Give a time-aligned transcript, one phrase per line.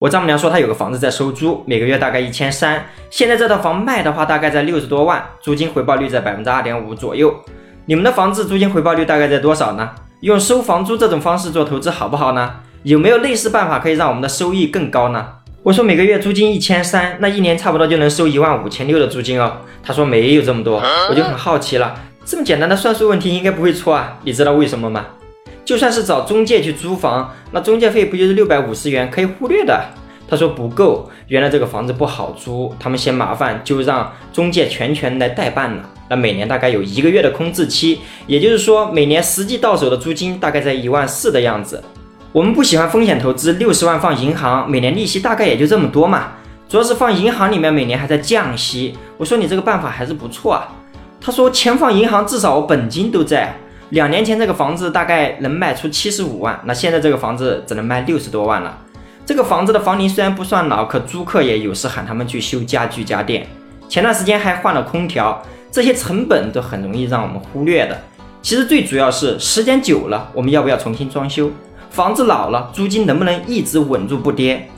[0.00, 2.86] 我丈母娘说她有个房子在收租，每个月大概一千三。
[3.10, 7.34] 现在这套房卖的话，大概在六十多万，租金回报率在百分之二点五左右。
[7.84, 9.90] 你们的房子租金回报率大概在多少呢？
[10.22, 12.50] 用收房租这种方式做投资好不好呢？
[12.82, 15.26] 有没有类似办法可以让我们的收益更高呢？
[15.62, 19.58] 我说每个月租金一千三，那一年差不多就能收一万五千六的租金哦。
[19.82, 21.94] 他说没有这么多，我就很好奇了，
[22.24, 24.16] 这么简单的算术问题应该不会错啊？
[24.24, 25.04] 你知道为什么吗？
[25.70, 29.80] 就算是找中介去租房，那中介费不就是六百五十元，可以忽略的。
[30.28, 35.88] 他说不够，原来这个房子不好租，他们嫌麻烦，就让中介全权来代办了。
[36.08, 41.80] 那每年大概有一个月的空置期，也就是说每年实际到手的租金大概在一万四的样子。
[42.32, 46.32] 我们不喜欢风险投资，六十万放银行，每年利息大概也就这么多嘛。
[46.68, 48.96] 主要是放银行里面每年还在降息。
[49.16, 50.66] 我说你这个办法还是不错啊。
[51.20, 53.54] 他说钱放银行至少我本金都在。
[53.90, 58.78] 两年前这个房子大概能卖出七十五万，那现在这个房子只能卖六十多万了。
[59.26, 63.44] 这个房子的房龄虽然不算老，可租客也有时喊他们去修家具家电。
[63.88, 65.42] 前段时间还换了空调，
[65.72, 67.98] 这些成本都很容易让我们忽略的。
[68.40, 71.50] 其实最主要是时间久了，我们要不要重新装修？
[71.90, 74.68] 房子老了，租金能不能一直稳住不跌？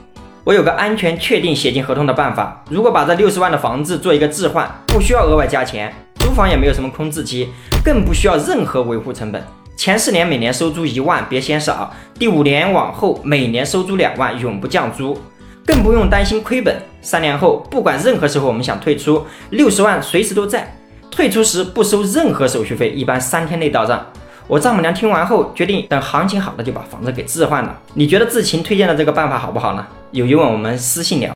[0.43, 5.93] 我有个安全确定写进合同的办法，如果把这六十万的房子做一个置换，不需要额外加钱。
[6.33, 7.47] 租房也没有什么空置期，
[7.85, 9.39] 更不需要任何维护成本。
[9.77, 11.93] 前四年每年收租一万，别嫌少。
[12.17, 15.15] 第五年往后每年收租两万，永不降租，
[15.63, 16.75] 更不用担心亏本。
[17.03, 20.75] 三年后不管任何时候我们想退出，六十万随时都在。
[21.11, 24.03] 退出时不收任何手续费，一般三天内到账。
[24.47, 27.79] 我丈母娘听完后决定等行情好了就把房子给置换了。
[27.93, 29.85] 你觉得志勤推荐的这个办法好不好呢？
[30.09, 31.29] 有疑问我们私信聊。